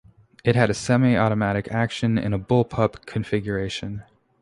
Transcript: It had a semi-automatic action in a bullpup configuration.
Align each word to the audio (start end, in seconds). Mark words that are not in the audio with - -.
It 0.43 0.55
had 0.55 0.71
a 0.71 0.73
semi-automatic 0.73 1.67
action 1.67 2.17
in 2.17 2.33
a 2.33 2.39
bullpup 2.39 3.05
configuration. 3.05 4.01